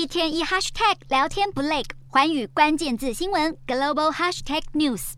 [0.00, 5.12] 一天一 hashtag 聊天不累，环宇关键字新闻 global hashtag news。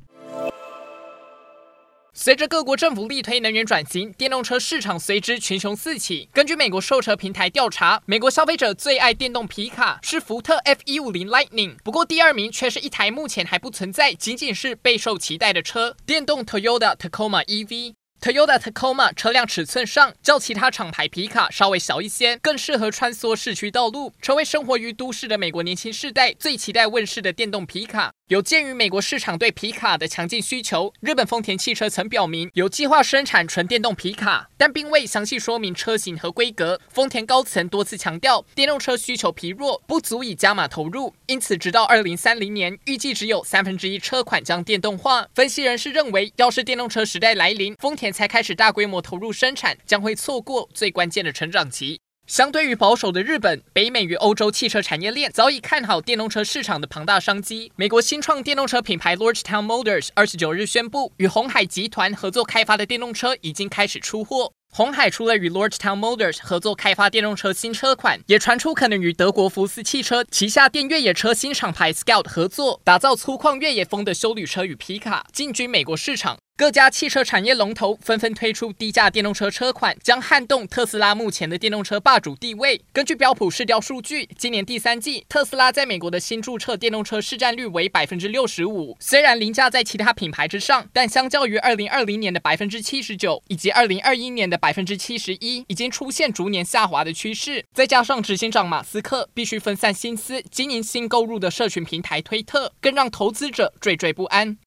[2.13, 6.29] 随着各国政府力推能源转型，电动车市场随之群雄四起。
[6.33, 17.95] 根据美国售车平台调查，美国消费者最爱电动皮卡是福特 F150 Lightning，不过第二名却是一台目前还不存在，仅仅是备受期待的车——电动 Toyota Tacoma EV。
[18.23, 28.13] Toyota Tacoma 车辆尺寸上较其他厂牌皮卡稍微小一些，更适合穿梭市区道路，成为生活于都市的美国年轻世代最期待问世的电动皮卡。
[28.33, 36.81] 有鉴于美国市场对皮卡的强劲需求，日本丰田汽车曾表明有计划生产纯电动皮卡，但并未详细说明车型和规格。
[36.89, 45.29] 丰田高层多次强调，电动车需求疲弱，不足以加码投入，因此直到二零三零年，预计只有三分之一车款将电动化。
[45.35, 52.01] 分析人士认为，要是电动车时代来临，丰田才开始大规模投入生产，将会错过最关键的成长期。
[52.27, 57.71] 相对于保守的日本，北美与欧洲汽车产业链早已看好电动车市场的庞大商机。
[57.77, 64.53] 美国新创电动车品牌 Lordstown Motors 二十九日宣布，与鸿海集团合作开发的电动车已经开始出货。
[64.73, 76.39] 鸿海除了与 Lordstown Motors 合作开发电动车新车款，也传出可能与德国福斯汽车旗下电越野车新厂牌 Scout 合作，打造粗犷越野风的休旅车与皮卡，进军美国市场。
[76.63, 82.81] 各家汽车产业龙头纷纷推出低价电动车车款，将撼动特斯拉目前的电动车霸主地位。
[82.93, 97.65] 根据标普市调数据，今年第三季特斯拉在美国的新注册电动车市占率为百分之六十五，虽然凌驾在其他品牌之上，但相较于二零二零年的百分之七十九以及二零二一年的百分之七十一，已经出现逐年下滑的趋势。
[97.75, 104.57] 再加上执行长马斯克必须分散心思经营新购入的社群平台推特，更让投资者惴惴不安。